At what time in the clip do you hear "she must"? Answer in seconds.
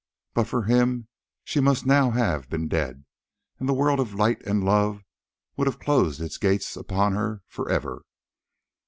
1.43-1.85